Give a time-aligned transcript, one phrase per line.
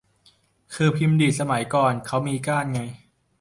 [0.73, 2.81] คือพิมพ์ดีดสมัยก่อนเค้ามีก้านไง